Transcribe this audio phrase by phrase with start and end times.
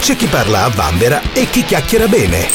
[0.00, 2.48] c'è chi parla a vanvera e chi chiacchiera bene.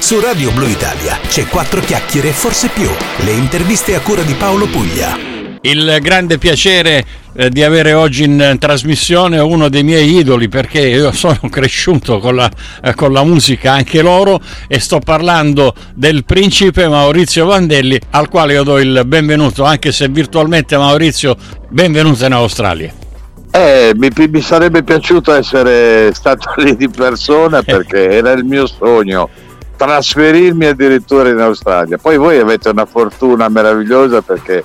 [0.00, 2.90] Su Radio Blue Italia c'è quattro chiacchiere, forse più.
[3.18, 5.16] Le interviste a cura di Paolo Puglia.
[5.62, 11.12] Il grande piacere eh, di avere oggi in trasmissione uno dei miei idoli perché io
[11.12, 12.50] sono cresciuto con la,
[12.82, 18.54] eh, con la musica anche loro e sto parlando del principe Maurizio Vandelli al quale
[18.54, 21.36] io do il benvenuto anche se virtualmente Maurizio
[21.68, 23.09] benvenuto in Australia.
[23.52, 29.28] Eh, mi, mi, sarebbe piaciuto essere stato lì di persona perché era il mio sogno
[29.76, 31.96] trasferirmi addirittura in Australia.
[31.96, 34.62] Poi voi avete una fortuna meravigliosa perché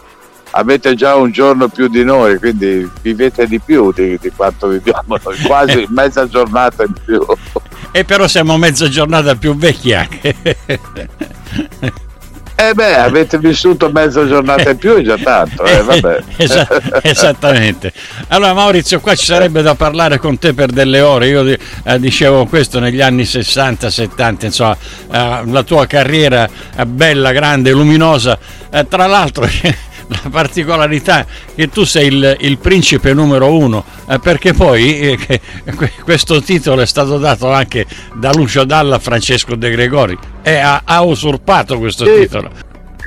[0.51, 5.17] avete già un giorno più di noi, quindi vivete di più di, di quanto viviamo
[5.23, 7.25] noi, quasi mezza giornata in più.
[7.91, 10.35] E però siamo mezza giornata più vecchi anche.
[12.57, 16.23] Eh beh, avete vissuto mezza giornata in più è già tanto, eh,
[17.03, 17.91] esattamente.
[18.29, 21.27] Allora Maurizio, qua ci sarebbe da parlare con te per delle ore.
[21.27, 21.45] Io
[21.83, 24.77] eh, dicevo questo negli anni 60, 70, insomma,
[25.11, 28.39] eh, la tua carriera è bella, grande, luminosa.
[28.71, 29.45] Eh, tra l'altro
[30.07, 31.25] la particolarità
[31.55, 35.41] che tu sei il, il principe numero uno, eh, perché poi eh,
[36.03, 40.81] questo titolo è stato dato anche da Lucio Dalla a Francesco De Gregori e ha,
[40.83, 42.21] ha usurpato questo sì.
[42.21, 42.51] titolo.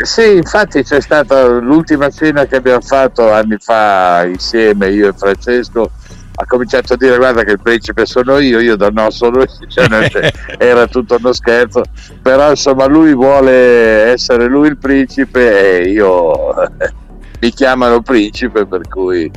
[0.00, 5.90] Sì, infatti c'è stata l'ultima cena che abbiamo fatto anni fa insieme, io e Francesco,
[6.40, 9.46] ha cominciato a dire guarda che il principe sono io, io da no sono io,
[9.68, 11.82] cioè, era tutto uno scherzo,
[12.22, 16.54] però insomma lui vuole essere lui il principe e io
[17.40, 19.28] mi chiamano principe per cui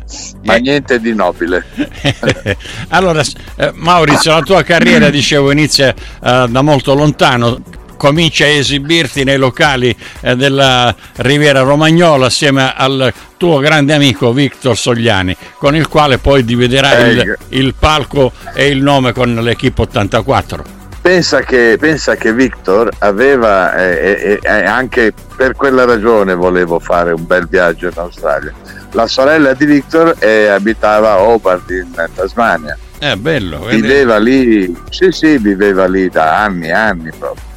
[0.43, 1.66] ma niente di nobile.
[2.89, 3.23] Allora
[3.55, 7.63] eh, Maurizio la tua carriera dicevo inizia eh, da molto lontano
[8.02, 14.75] comincia a esibirti nei locali eh, della Riviera Romagnola assieme al tuo grande amico Victor
[14.75, 20.63] Sogliani, con il quale poi dividerai il, il palco e il nome con l'Equipe 84.
[20.99, 27.11] Pensa che, pensa che, Victor aveva, eh, eh, eh, anche per quella ragione volevo fare
[27.11, 28.52] un bel viaggio in Australia.
[28.93, 32.76] La sorella di Victor eh, abitava a Hobart in Tasmania.
[32.97, 33.64] È bello.
[33.65, 37.49] Viveva lì, sì sì, viveva lì da anni e anni proprio.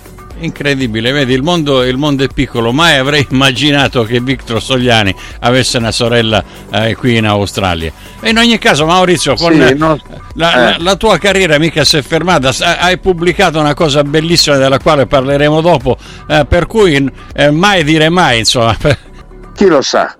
[0.44, 5.78] Incredibile, vedi, il mondo, il mondo, è piccolo, mai avrei immaginato che Victor Sogliani avesse
[5.78, 7.90] una sorella eh, qui in Australia.
[8.20, 9.98] E in ogni caso, Maurizio, con sì, no,
[10.34, 10.82] la, eh.
[10.82, 15.62] la, tua carriera mica si è fermata, hai pubblicato una cosa bellissima della quale parleremo
[15.62, 15.96] dopo,
[16.28, 18.76] eh, per cui eh, mai dire mai, insomma.
[19.54, 20.14] Chi lo sa?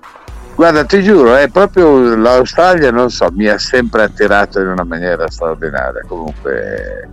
[0.55, 5.29] Guarda, ti giuro, è proprio l'Australia, non so, mi ha sempre attirato in una maniera
[5.29, 6.03] straordinaria.
[6.06, 7.09] Comunque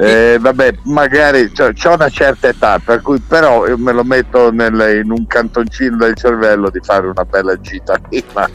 [0.00, 5.10] eh, vabbè, magari ho una certa età, per cui però me lo metto nel, in
[5.10, 8.48] un cantoncino del cervello di fare una bella gita lì, ma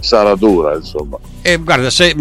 [0.00, 1.18] sarà dura, insomma.
[1.42, 2.14] E guarda, se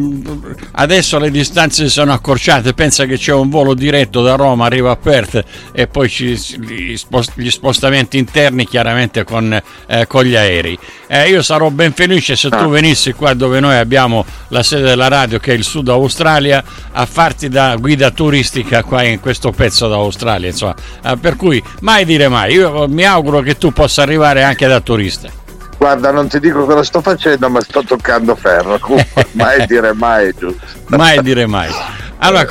[0.73, 4.91] adesso le distanze si sono accorciate, pensa che c'è un volo diretto da Roma, arriva
[4.91, 6.97] a Perth e poi ci, gli,
[7.49, 10.77] spostamenti interni chiaramente con, eh, con gli aerei.
[11.07, 12.67] Eh, io sarò ben felice se tu ah.
[12.67, 17.05] venissi qua dove noi abbiamo la sede della radio, che è il Sud Australia, a
[17.05, 20.75] farti da guida turistica turistica qua in questo pezzo d'Australia, insomma.
[21.03, 24.79] Eh, per cui mai dire mai, io mi auguro che tu possa arrivare anche da
[24.79, 25.29] turista.
[25.77, 28.79] Guarda, non ti dico cosa sto facendo, ma sto toccando ferro.
[29.33, 30.65] mai dire mai, giusto?
[30.87, 31.69] mai dire mai.
[32.17, 32.45] Allora,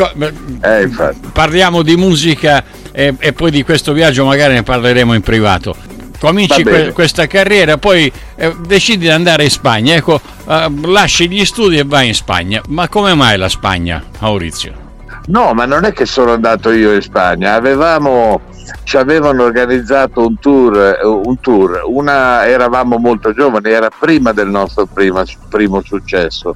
[0.62, 0.88] eh,
[1.32, 5.76] parliamo di musica e, e, poi di questo viaggio magari ne parleremo in privato.
[6.18, 9.94] Cominci que- questa carriera, poi eh, decidi di andare in Spagna.
[9.94, 12.62] Ecco, eh, lasci gli studi e vai in Spagna.
[12.68, 14.87] Ma come mai la Spagna, Maurizio?
[15.28, 18.40] No, ma non è che sono andato io in Spagna, avevamo,
[18.84, 21.82] ci avevano organizzato un tour, un tour.
[21.84, 26.54] Una, eravamo molto giovani, era prima del nostro prima, primo successo,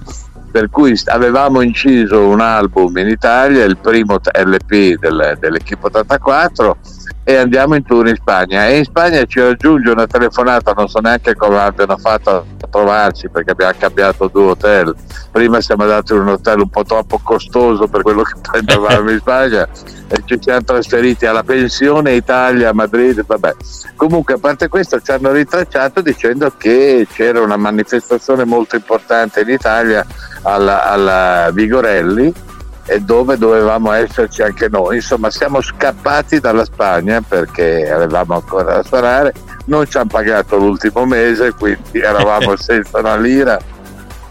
[0.50, 6.76] per cui avevamo inciso un album in Italia, il primo LP del, dell'Equipe 84
[7.24, 8.66] e andiamo in tour in Spagna.
[8.66, 13.28] E in Spagna ci raggiunge una telefonata non so neanche come abbiano fatto a trovarci
[13.28, 14.94] perché abbiamo cambiato due hotel.
[15.30, 19.18] Prima siamo andati in un hotel un po' troppo costoso per quello che prendevamo in
[19.18, 19.68] Spagna
[20.08, 23.54] e ci siamo trasferiti alla pensione Italia a Madrid vabbè.
[23.96, 29.48] Comunque a parte questo ci hanno ritracciato dicendo che c'era una manifestazione molto importante in
[29.48, 30.04] Italia
[30.42, 32.50] alla, alla Vigorelli
[32.86, 34.96] e dove dovevamo esserci anche noi.
[34.96, 39.32] Insomma, siamo scappati dalla Spagna perché avevamo ancora da suonare,
[39.66, 43.58] non ci hanno pagato l'ultimo mese, quindi eravamo senza una lira.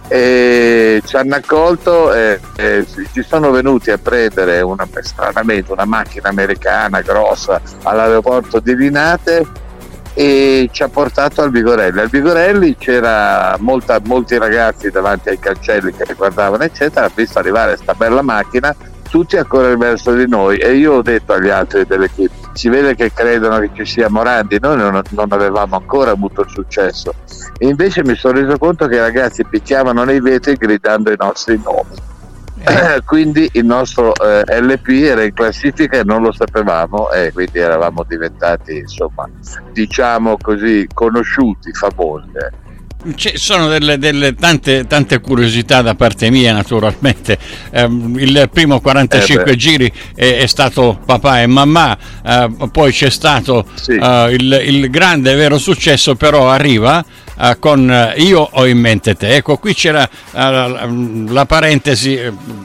[0.08, 6.28] E ci hanno accolto e, e ci sono venuti a prendere una, stranamente una macchina
[6.28, 9.70] americana grossa all'aeroporto di Linate
[10.14, 12.00] e ci ha portato al Vigorelli.
[12.00, 17.94] Al Vigorelli c'era molti ragazzi davanti ai cancelli che guardavano eccetera, ha visto arrivare questa
[17.94, 18.76] bella macchina
[19.12, 22.96] tutti a correre verso di noi e io ho detto agli altri dell'equipe si vede
[22.96, 27.14] che credono che ci sia Morandi noi non, non avevamo ancora avuto il successo
[27.58, 31.60] e invece mi sono reso conto che i ragazzi picchiavano nei vetri gridando i nostri
[31.62, 32.11] nomi.
[33.06, 38.06] Quindi il nostro eh, LP era in classifica e non lo sapevamo e quindi eravamo
[38.08, 39.28] diventati insomma
[39.72, 42.28] diciamo così conosciuti, famosi.
[42.34, 42.70] Eh.
[43.16, 47.36] Ci sono delle, delle tante, tante, curiosità da parte mia naturalmente
[47.72, 53.10] eh, il primo 45 eh giri è, è, stato papà e mamma eh, poi c'è
[53.10, 53.94] stato sì.
[53.94, 57.04] Eh, il, il, grande vero successo però arriva
[57.42, 59.36] uh, con uh, Io ho in mente te.
[59.36, 62.20] Ecco, qui c'era uh, la parentesi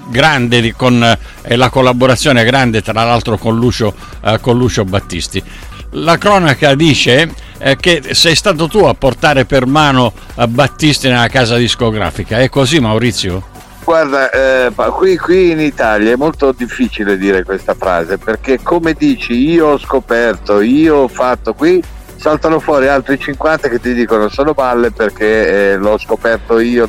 [0.09, 3.95] grande di, con la collaborazione grande tra l'altro con Lucio,
[4.41, 5.43] con Lucio Battisti.
[5.91, 10.13] La cronaca dice eh, che sei stato tu a portare per mano
[10.49, 12.39] Battisti nella casa discografica.
[12.39, 13.55] È così Maurizio?
[13.85, 19.33] Guarda, eh, qui, qui, in Italia è molto difficile dire questa frase perché come dici
[19.49, 21.81] io ho scoperto, io ho fatto qui,
[22.17, 26.89] saltano fuori altri 50 che ti dicono sono balle perché eh, l'ho scoperto io.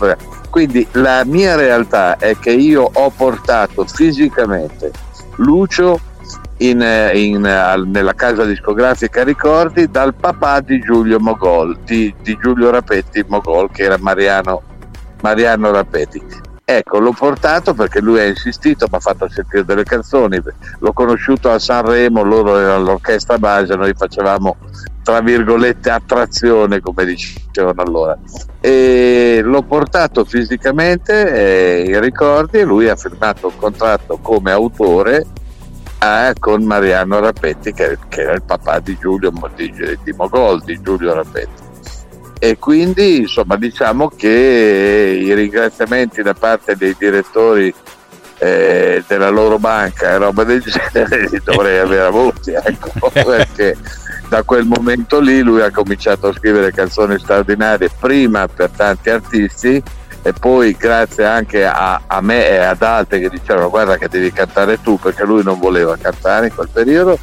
[0.50, 4.92] Quindi la mia realtà è che io ho portato fisicamente
[5.38, 6.00] Lucio
[6.58, 12.72] in, eh, in, nella casa discografica Ricordi dal papà di Giulio Mogol, di, di Giulio
[12.72, 14.62] Rapetti Mogol, che era Mariano,
[15.22, 16.46] Mariano Rapetti.
[16.70, 20.38] Ecco, l'ho portato perché lui ha insistito, mi ha fatto sentire delle canzoni,
[20.80, 24.58] l'ho conosciuto a Sanremo, loro erano l'orchestra base, noi facevamo
[25.02, 28.18] tra virgolette attrazione come dicevano allora.
[28.60, 35.26] E l'ho portato fisicamente eh, i ricordi e lui ha firmato un contratto come autore
[36.04, 40.82] eh, con Mariano Rapetti che, che, era il papà di Giulio di, di Mogol di
[40.82, 41.67] Giulio Rapetti
[42.40, 47.74] e quindi insomma diciamo che i ringraziamenti da parte dei direttori
[48.40, 50.62] eh, della loro banca e roba del
[50.92, 53.76] genere li dovrei aver avuti ecco, perché
[54.30, 59.82] da quel momento lì lui ha cominciato a scrivere canzoni straordinarie prima per tanti artisti
[60.22, 64.32] e poi grazie anche a, a, me e ad altri che dicevano guarda che devi
[64.32, 67.18] cantare tu perché lui non voleva cantare in quel periodo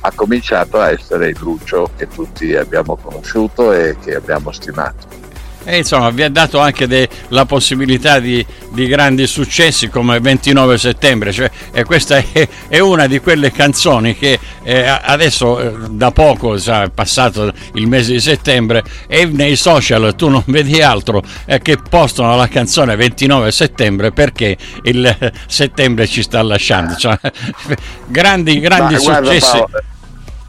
[0.00, 5.19] ha cominciato a essere il Lucio che tutti abbiamo conosciuto e che abbiamo stimato.
[5.64, 10.78] E insomma, vi ha dato anche de- la possibilità di, di, grandi successi come 29
[10.78, 16.12] settembre, cioè, e questa è, è, una di quelle canzoni che eh, adesso eh, da
[16.12, 21.22] poco, sa, è passato il mese di settembre, e nei social tu non vedi altro
[21.44, 26.94] eh, che postano la canzone 29 settembre perché il settembre ci sta lasciando.
[26.96, 27.18] Cioè,
[28.08, 29.58] grandi, grandi successi.
[29.58, 29.82] Guarda,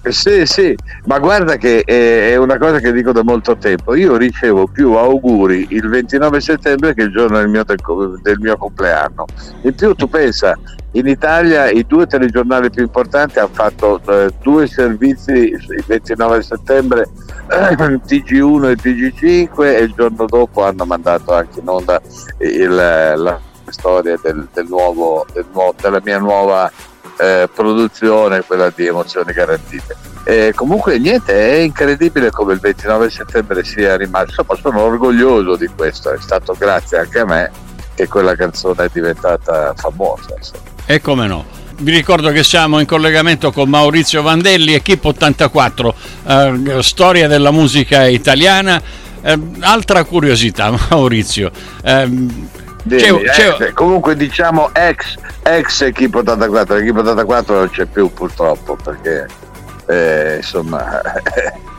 [0.09, 0.75] sì, sì,
[1.05, 3.93] ma guarda che è una cosa che dico da molto tempo.
[3.93, 9.25] Io ricevo più auguri il 29 settembre che il giorno del mio, del mio compleanno.
[9.61, 10.57] In più tu pensa,
[10.93, 17.07] in Italia i due telegiornali più importanti hanno fatto eh, due servizi il 29 settembre,
[17.49, 22.01] eh, TG1 e TG5 e il giorno dopo hanno mandato anche in onda
[22.39, 26.71] il, la storia del, del nuovo, del nuovo, della mia nuova
[27.21, 29.95] eh, produzione, quella di emozioni garantite.
[30.23, 35.67] E comunque niente, è incredibile come il 29 settembre sia rimasto, insomma sono orgoglioso di
[35.67, 37.51] questo, è stato grazie anche a me
[37.93, 40.35] che quella canzone è diventata famosa.
[40.85, 41.45] E come no?
[41.77, 45.95] Vi ricordo che siamo in collegamento con Maurizio Vandelli, Equipe 84,
[46.27, 48.81] eh, storia della musica italiana.
[49.23, 51.51] Eh, altra curiosità, Maurizio.
[51.83, 52.09] Eh,
[52.83, 53.67] Devi, c'è, c'è...
[53.67, 59.27] Eh, comunque diciamo ex, ex Equipe 84, l'Equipe 84 non c'è più purtroppo perché
[59.87, 61.01] eh, insomma...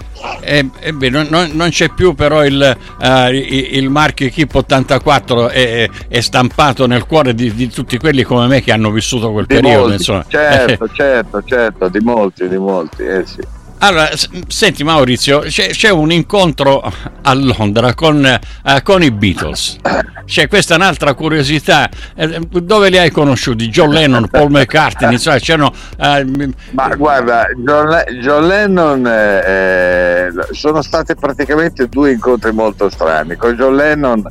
[0.40, 5.88] Eh, eh beh, non, non, c'è più però il, uh, il marchio Equipe 84 è,
[6.06, 9.54] è, stampato nel cuore di, di, tutti quelli come me che hanno vissuto quel di
[9.56, 13.40] periodo molti, certo certo certo di molti di molti eh sì
[13.84, 14.10] allora,
[14.46, 19.78] senti Maurizio, c'è, c'è, un incontro a Londra con, uh, con, i Beatles.
[20.24, 21.88] C'è questa un'altra curiosità.
[22.14, 23.68] Eh, dove li hai conosciuti?
[23.70, 25.18] John Lennon, Paul McCartney?
[25.18, 32.88] Cioè, c'erano, uh, Ma guarda, John, John Lennon eh, sono stati praticamente due incontri molto
[32.88, 33.34] strani.
[33.34, 34.22] Con John Lennon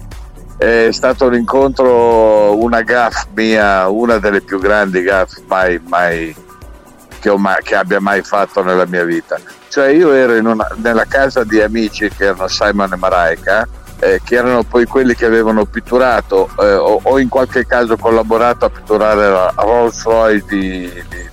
[0.58, 6.34] è stato un incontro, una gaff mia, una delle più grandi gaff mai, mai
[7.22, 9.40] che, mai, che, abbia mai fatto nella mia vita.
[9.70, 13.68] Cioè io ero una, nella casa di amici che erano Simon e Maraika,
[14.00, 18.66] eh, che erano poi quelli che avevano pitturato eh, o, o, in qualche caso collaborato
[18.66, 21.30] a pitturare la Rolls Royce di, di, di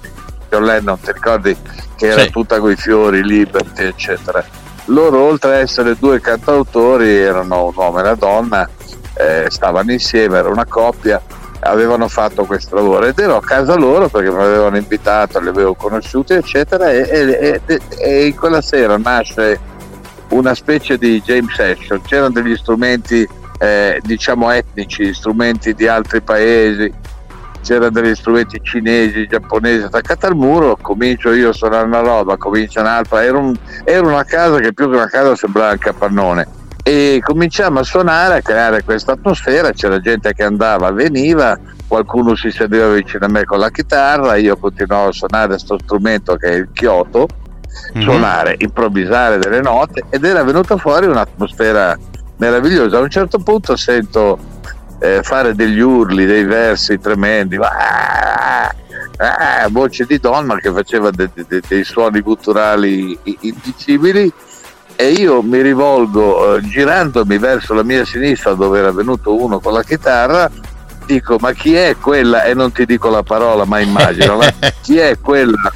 [0.51, 1.57] John Lennon, ti ricordi
[1.97, 2.31] che era sì.
[2.31, 4.45] tutta con i fiori, Liberty, eccetera.
[4.87, 8.69] Loro oltre ad essere due cantautori erano un uomo e una donna,
[9.15, 11.21] eh, stavano insieme, era una coppia
[11.69, 13.07] avevano fatto questo lavoro.
[13.07, 17.61] Ed ero a casa loro perché mi avevano invitato, li avevo conosciuti eccetera e, e,
[17.65, 19.59] e, e in quella sera nasce
[20.31, 23.27] una specie di jam session, c'erano degli strumenti
[23.59, 26.93] eh, diciamo etnici, strumenti di altri paesi,
[27.63, 32.81] c'erano degli strumenti cinesi, giapponesi attaccati al muro, comincio io a suonare una roba, comincia
[32.81, 36.58] un'altra, era, un, era una casa che più che una casa sembrava un capannone
[36.89, 42.51] e cominciamo a suonare, a creare questa atmosfera, c'era gente che andava, veniva, qualcuno si
[42.51, 46.55] sedeva vicino a me con la chitarra, io continuavo a suonare questo strumento che è
[46.55, 47.29] il chioto,
[47.95, 48.03] mm-hmm.
[48.03, 51.99] suonare, improvvisare delle note ed era venuta fuori un'atmosfera
[52.39, 52.97] meravigliosa.
[52.97, 54.39] A un certo punto sento
[54.99, 58.75] eh, fare degli urli, dei versi tremendi, ah,
[59.19, 64.33] ah, voce di donna che faceva de, de, de, dei suoni gutturali indicibili
[65.01, 69.73] e io mi rivolgo eh, girandomi verso la mia sinistra dove era venuto uno con
[69.73, 70.51] la chitarra
[71.07, 74.41] dico ma chi è quella e non ti dico la parola ma immagino
[74.83, 75.73] chi è quella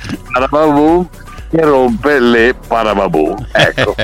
[1.52, 3.34] che rompe le parababù.
[3.52, 3.94] Ecco,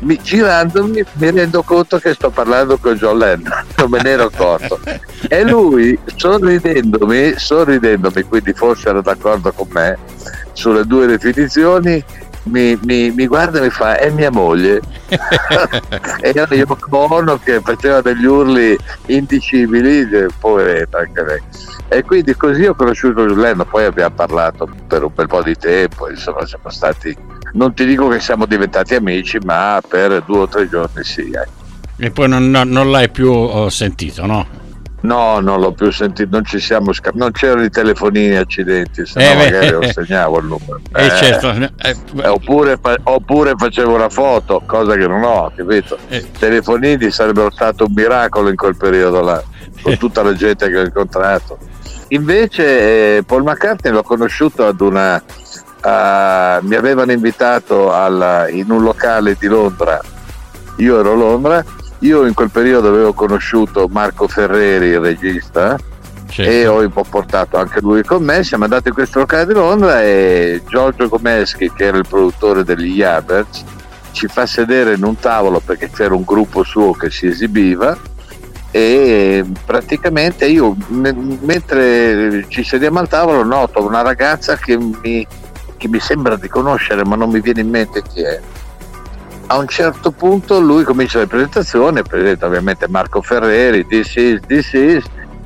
[0.00, 4.24] mi, girandomi mi rendo conto che sto parlando con John Lennon, non me ne ero
[4.24, 4.78] accorto.
[5.26, 9.96] E lui, sorridendomi, sorridendomi, quindi forse era d'accordo con me
[10.52, 12.04] sulle due definizioni,
[12.44, 14.80] mi, mi, mi, guarda e mi fa è mia moglie
[16.20, 18.76] e era Yoko Ono che faceva degli urli
[19.06, 20.06] indicibili
[20.38, 21.42] poveretta anche lei
[21.88, 26.08] e quindi così ho conosciuto Giuliano poi abbiamo parlato per un bel po' di tempo
[26.08, 27.16] insomma siamo stati
[27.52, 31.46] non ti dico che siamo diventati amici ma per due o tre giorni sì eh.
[31.96, 34.66] e poi non, non, non l'hai più oh, sentito no?
[35.00, 39.20] No, non l'ho più sentito, non ci siamo scambiati, non c'erano i telefonini accidenti, se
[39.20, 40.80] no eh, magari lo segnavo il numero.
[40.98, 41.50] Eh, eh, certo.
[41.50, 45.96] Eh, eh, oppure, oppure, facevo una foto, cosa che non ho, capito?
[46.08, 49.42] I telefonini sarebbero stato un miracolo in quel periodo là,
[49.82, 51.58] con tutta la gente che ho incontrato.
[52.08, 55.22] Invece Paul McCartney l'ho conosciuto ad una...
[55.80, 60.00] Uh, mi avevano invitato alla, in un locale di Londra,
[60.78, 61.64] io ero a Londra
[62.00, 65.76] io in quel periodo avevo conosciuto Marco Ferreri, il regista,
[66.28, 66.50] certo.
[66.50, 68.44] e ho portato anche lui con me.
[68.44, 72.96] Siamo andati in questo locale di Londra e Giorgio Gomeschi, che era il produttore degli
[72.96, 73.64] Yabers,
[74.12, 77.96] ci fa sedere in un tavolo perché c'era un gruppo suo che si esibiva
[78.70, 85.26] e praticamente io mentre ci sediamo al tavolo noto una ragazza che mi,
[85.76, 88.40] che mi sembra di conoscere ma non mi viene in mente chi è
[89.50, 94.72] a un certo punto lui comincia la presentazione, presenta ovviamente Marco Ferreri, this is, this
[94.74, 95.04] is,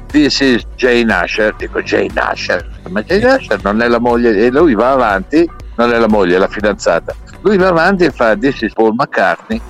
[0.08, 4.50] this is Jane Asher, dico Jane Asher, ma Jane Asher non è la moglie, e
[4.50, 8.36] lui va avanti, non è la moglie, è la fidanzata, lui va avanti e fa
[8.36, 9.60] this is Paul McCartney,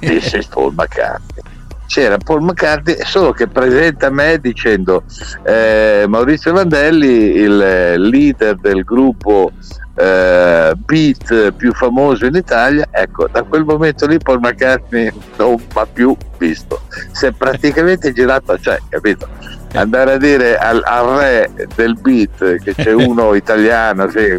[0.00, 1.42] this is Paul McCartney.
[1.86, 5.02] C'era Paul McCartney, solo che presenta me dicendo
[5.42, 9.50] eh, Maurizio Vandelli, il leader del gruppo
[9.94, 15.86] eh, beat più famoso in Italia, ecco, da quel momento lì Paul McCartney non va
[15.86, 16.82] più visto.
[17.12, 19.28] Si è praticamente girato, cioè, capito?
[19.74, 24.38] Andare a dire al, al re del beat che c'è uno italiano, sì,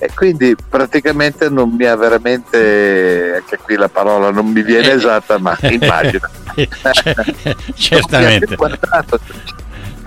[0.00, 5.38] e quindi praticamente non mi ha veramente, anche qui la parola non mi viene esatta,
[5.38, 6.28] ma immagino.
[7.74, 8.56] Certamente.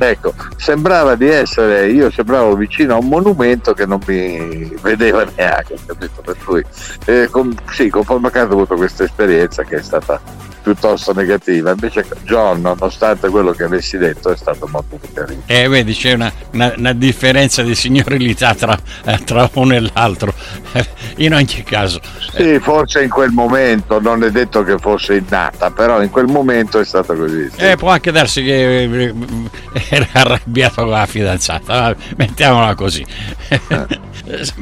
[0.04, 5.76] Ecco, sembrava di essere, io sembravo vicino a un monumento che non mi vedeva neanche,
[5.86, 6.22] capito?
[6.22, 6.66] Per cui,
[7.06, 10.20] eh, con, sì, con Paul McCartney ho avuto questa esperienza che è stata
[10.62, 11.72] piuttosto negativa.
[11.72, 15.42] Invece John, nonostante quello che avessi detto, è stato molto carino.
[15.46, 20.34] Eh, vedi, c'è una, una, una differenza di signorilità tra, eh, tra, uno e l'altro.
[21.18, 22.00] in ogni caso.
[22.34, 26.80] Sì, forse in quel momento, non è detto che fosse innata, però in quel momento
[26.80, 27.50] è stato così.
[27.56, 27.66] Sì.
[27.66, 29.14] Eh, può anche darsi che eh,
[29.90, 33.06] era arrabbiato con la fidanzata, mettiamola così.
[33.52, 34.00] Eh.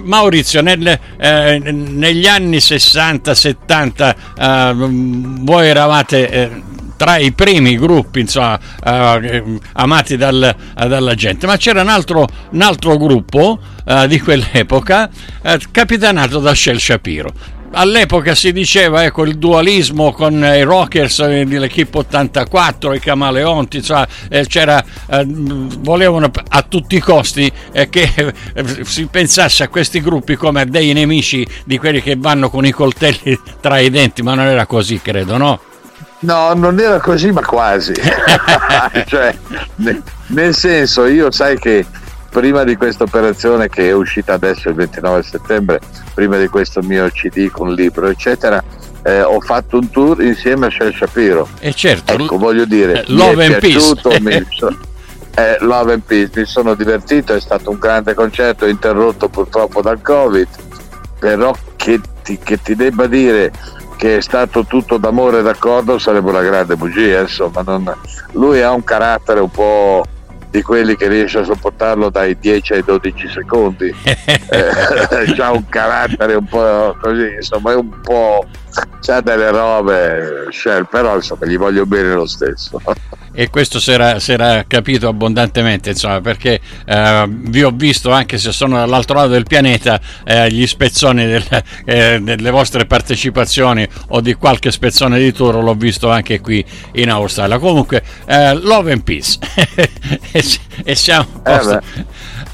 [0.03, 4.74] Maurizio, nel, eh, negli anni 60-70 eh,
[5.41, 6.63] voi eravate eh,
[6.98, 12.62] tra i primi gruppi insomma, eh, amati dal, dalla gente, ma c'era un altro, un
[12.62, 15.10] altro gruppo eh, di quell'epoca
[15.72, 22.94] capitanato da Shel Shapiro all'epoca si diceva ecco il dualismo con i Rockers dell'Equipe 84
[22.94, 29.06] i Camaleonti cioè, eh, c'era eh, volevano a tutti i costi eh, che eh, si
[29.06, 33.40] pensasse a questi gruppi come a dei nemici di quelli che vanno con i coltelli
[33.60, 35.60] tra i denti ma non era così credo no?
[36.22, 37.94] No, non era così, ma quasi.
[39.08, 39.34] cioè,
[40.28, 41.86] nel senso, io sai che
[42.30, 45.80] prima di questa operazione che è uscita adesso il 29 settembre,
[46.20, 48.62] prima di questo mio CD con libro, eccetera,
[49.04, 51.48] eh, ho fatto un tour insieme a Shel Shapiro.
[51.60, 54.34] E certo, ecco, voglio dire, Love mi è piaciuto, mi,
[55.36, 60.02] eh, Love and Peace, mi sono divertito, è stato un grande concerto interrotto purtroppo dal
[60.02, 60.48] Covid,
[61.18, 63.54] però che ti, che ti debba dire
[63.96, 67.96] che è stato tutto d'amore e d'accordo sarebbe una grande bugia, insomma, non,
[68.34, 70.06] lui ha un carattere un po'
[70.50, 73.94] di quelli che riesce a sopportarlo dai 10 ai 12 secondi.
[74.03, 78.46] eh, ha un carattere un po' così, insomma, è un po'.
[79.01, 80.48] c'ha delle robe,
[80.89, 82.82] però insomma, gli voglio bene lo stesso
[83.39, 88.75] e questo si era, capito abbondantemente insomma perché eh, vi ho visto anche se sono
[88.75, 94.72] dall'altro lato del pianeta eh, gli spezzoni del, eh, delle vostre partecipazioni o di qualche
[94.72, 96.65] spezzone di tour l'ho visto anche qui
[96.96, 97.60] in Australia.
[97.60, 99.38] Comunque eh, love and peace.
[100.31, 100.43] E,
[100.84, 101.79] e, siamo eh,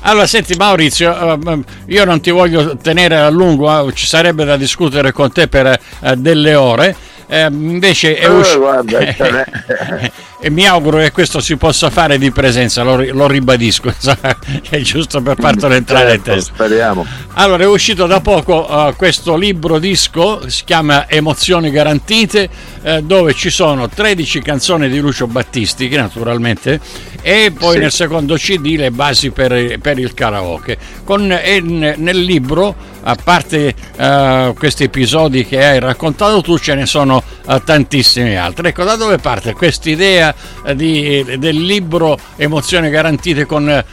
[0.02, 5.12] allora, senti Maurizio, eh, io non ti voglio tenere a lungo, ci sarebbe da discutere
[5.12, 5.80] con te per
[6.16, 6.96] delle ore.
[7.28, 8.84] Invece è uscito
[10.46, 13.92] e mi auguro che questo si possa fare di presenza, lo, lo ribadisco,
[14.70, 16.54] è giusto per fartelo entrare certo, in testa.
[16.54, 17.04] Speriamo.
[17.34, 22.48] Allora, è uscito da poco uh, questo libro disco, si chiama Emozioni Garantite,
[22.84, 26.80] uh, dove ci sono 13 canzoni di Lucio Battisti, naturalmente,
[27.24, 27.80] e poi sì.
[27.80, 30.78] nel secondo CD le basi per, per il karaoke.
[31.04, 36.86] Con, e nel libro a parte uh, questi episodi che hai raccontato tu, ce ne
[36.86, 37.24] sono
[37.64, 38.70] tantissimi altri.
[38.70, 40.34] Ecco, da dove parte questa
[40.66, 43.84] idea uh, del libro Emozioni garantite con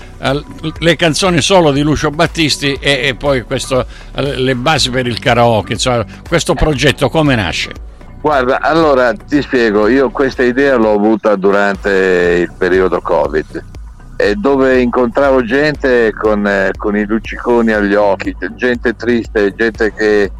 [0.78, 3.84] le canzoni solo di Lucio Battisti e, e poi questo,
[4.14, 5.72] le basi per il karaoke?
[5.72, 7.70] Insomma, questo progetto come nasce?
[8.20, 13.64] Guarda, allora ti spiego, io questa idea l'ho avuta durante il periodo Covid
[14.36, 20.30] dove incontravo gente con, eh, con, i lucciconi agli occhi, gente triste, gente che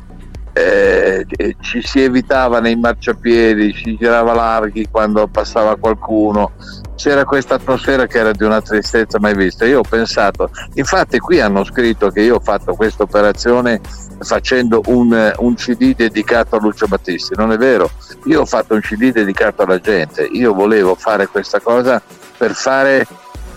[0.53, 1.27] eh,
[1.61, 6.53] ci si evitava nei marciapiedi, si girava larghi quando passava qualcuno,
[6.95, 9.65] c'era questa atmosfera che era di una tristezza mai vista.
[9.65, 13.81] Io ho pensato, infatti qui hanno scritto che io ho fatto questa operazione
[14.21, 17.91] facendo un, un, CD dedicato a Lucio Battisti, non è vero,
[18.27, 22.01] io ho fatto un CD dedicato alla gente, io volevo fare questa cosa
[22.37, 23.07] per fare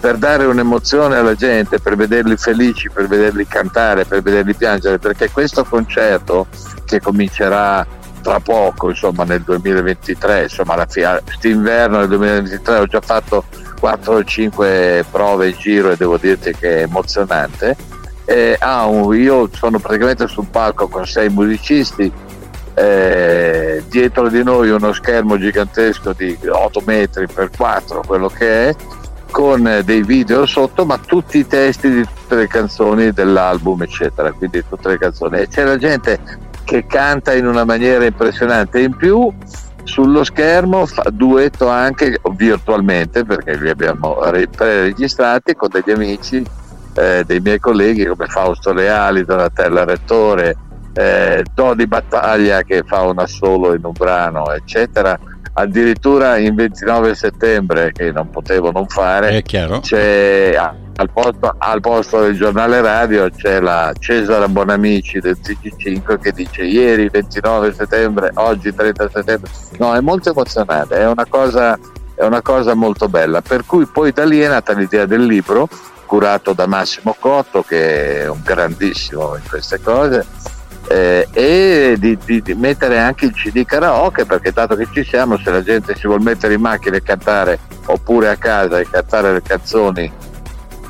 [0.06, 5.32] per dare un'emozione alla gente, per vederli felici, per vederli cantare, per vederli piangere, perché
[5.32, 6.46] questo concerto
[6.86, 7.84] che comincerà
[8.22, 13.46] tra poco, insomma nel 2023, insomma quest'inverno del 2023 ho già fatto
[13.80, 17.76] 4 o 5 prove in giro e devo dirti che è emozionante.
[18.26, 22.12] Eh, ah, io sono praticamente sul palco con sei musicisti,
[22.76, 28.76] eh, dietro di noi uno schermo gigantesco di 8 metri per 4, quello che è,
[29.36, 34.64] con dei video sotto, ma tutti i testi di tutte le canzoni dell'album, eccetera, quindi
[34.66, 35.40] tutte le canzoni.
[35.40, 36.18] E c'è la gente
[36.64, 38.80] che canta in una maniera impressionante.
[38.80, 39.30] In più,
[39.84, 44.20] sullo schermo fa duetto anche virtualmente, perché li abbiamo
[44.56, 46.42] pre-registrati con degli amici,
[46.94, 50.56] eh, dei miei colleghi come Fausto Leali, Donatella Rettore,
[50.94, 55.20] eh, Dodi Battaglia che fa un assolo in un brano, eccetera
[55.58, 59.30] addirittura in 29 settembre che non potevo non fare
[59.80, 60.54] c'è
[60.98, 66.64] al posto, al posto, del giornale radio c'è la Cesare Bonamici del TG5 che dice
[66.64, 71.78] ieri 29 settembre oggi 30 settembre no è molto emozionante è una cosa,
[72.16, 73.42] è una cosa molto bella.
[73.42, 75.68] Per cui poi da lì è nata l'idea del libro
[76.06, 80.26] curato da Massimo Cotto che è un grandissimo in queste cose
[80.88, 85.38] eh, e di, di, di, mettere anche il CD karaoke perché dato che ci siamo
[85.38, 89.34] se la gente si vuole mettere in macchina e cantare oppure a casa e cantare
[89.34, 90.12] le canzoni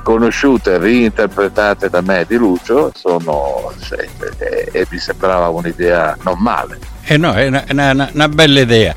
[0.04, 6.78] conosciute reinterpretate da me di Lucio sono e, e mi sembrava un'idea non male.
[7.08, 8.96] Eh no, è una, una, una bella idea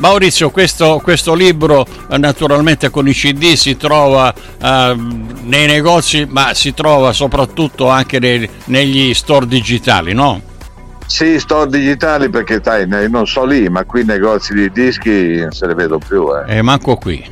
[0.00, 4.96] Maurizio, questo, questo, libro eh, naturalmente con i CD si trova eh,
[5.42, 10.40] nei negozi, ma si trova soprattutto anche nei, negli store digitali, no?
[11.06, 15.52] Sì, store digitali perché dai, non so lì, ma qui i negozi di dischi non
[15.52, 16.28] se ne vedo più.
[16.34, 17.22] Eh, eh manco qui.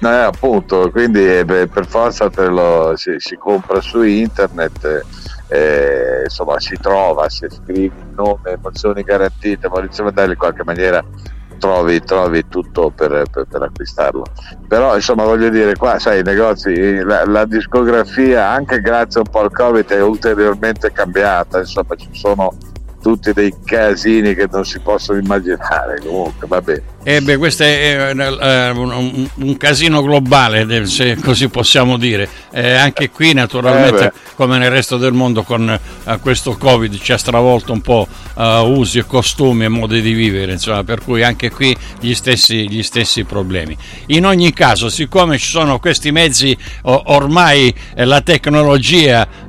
[0.00, 5.02] no, eh, appunto, quindi eh, per forza lo, si, si, compra su internet
[5.52, 11.04] eh, insomma si trova, se scrivi il nome, emozioni garantite, Maurizio Vandelli in qualche maniera
[11.58, 14.24] trovi, trovi tutto per, per, per, acquistarlo.
[14.66, 19.40] Però insomma voglio dire, qua sai, i negozi, la, la, discografia anche grazie un po'
[19.40, 22.52] al Covid è ulteriormente cambiata, insomma ci sono
[23.00, 26.91] tutti dei casini che non si possono immaginare, comunque va bene.
[27.04, 32.28] Eh beh, questo è eh, un, un, casino globale, se così possiamo dire.
[32.52, 37.12] Eh, anche qui, naturalmente, eh come nel resto del mondo, con eh, questo Covid ci
[37.12, 41.50] ha stravolto un po' usi e costumi e modi di vivere, insomma, per cui anche
[41.50, 43.76] qui gli stessi, gli stessi problemi.
[44.06, 49.26] In ogni caso, siccome ci sono questi mezzi, ormai eh, la tecnologia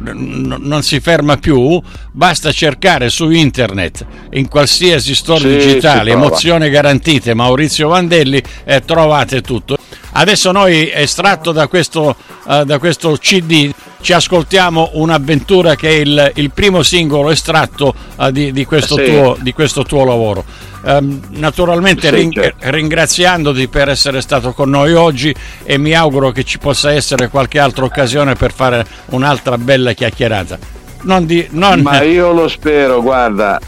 [0.00, 1.80] non si ferma più,
[2.12, 9.40] basta cercare su internet, in qualsiasi store sì digitali, emozione garantite, Maurizio Vandelli, eh, trovate
[9.40, 9.76] tutto.
[10.12, 16.32] Adesso noi, estratto da questo, uh, da questo CD, ci ascoltiamo un'avventura che è il,
[16.34, 19.04] il primo singolo estratto uh, di, di, questo sì.
[19.04, 20.44] tuo, di, questo tuo, lavoro.
[20.82, 22.70] Um, naturalmente sì, ring- certo.
[22.70, 27.58] ringraziandoti per essere stato con noi oggi e mi auguro che ci possa essere qualche
[27.58, 30.58] altra occasione per fare un'altra bella chiacchierata.
[31.02, 31.80] Non di, non...
[31.80, 33.60] Ma io lo spero, guarda,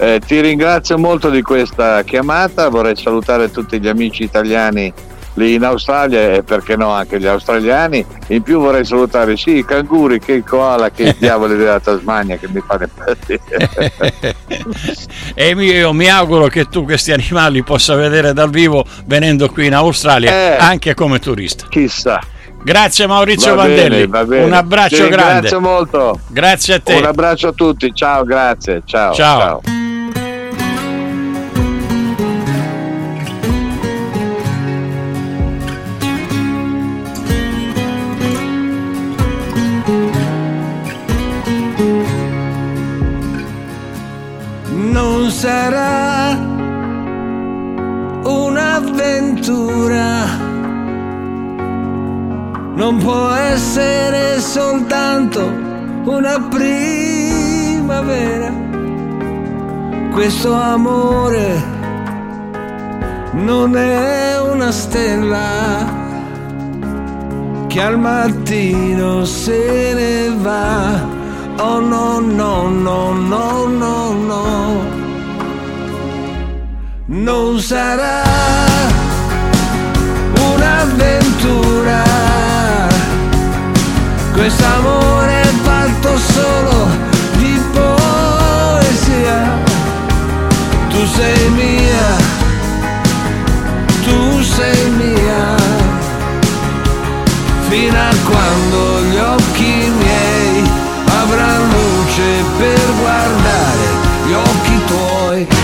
[0.00, 4.90] eh, ti ringrazio molto di questa chiamata, vorrei salutare tutti gli amici italiani
[5.34, 8.04] lì in Australia e perché no anche gli australiani.
[8.28, 12.36] In più vorrei salutare sì i canguri che il koala che i diavoli della Tasmania
[12.36, 14.00] che mi fanno impazzire.
[15.34, 19.74] e io mi auguro che tu questi animali possa vedere dal vivo venendo qui in
[19.74, 21.66] Australia eh, anche come turista.
[21.68, 22.20] Chissà.
[22.62, 25.40] Grazie Maurizio va Vandelli, bene, un abbraccio grande.
[25.40, 26.20] Grazie molto.
[26.28, 26.94] Grazie a te.
[26.94, 28.82] Un abbraccio a tutti, ciao, grazie.
[28.84, 29.14] Ciao.
[29.14, 29.40] ciao.
[29.40, 29.79] ciao.
[45.40, 46.36] Sarà
[48.24, 50.08] un'avventura
[52.74, 55.40] non può essere soltanto
[56.04, 56.68] una primavera.
[60.12, 61.62] Questo amore
[63.32, 65.98] non è una stella
[67.66, 71.00] che al mattino se ne va.
[71.60, 74.99] Oh no, no, no, no, no, no.
[77.12, 78.22] Non sarà
[80.38, 82.04] un'avventura
[84.32, 86.86] Quest'amore è fatto solo
[87.38, 89.58] di poesia.
[90.88, 92.16] Tu sei mia,
[94.04, 95.56] tu sei mia,
[97.68, 100.62] fino a quando gli occhi miei
[101.22, 101.76] avranno
[102.10, 103.86] luce per guardare
[104.26, 105.59] gli occhi tuoi.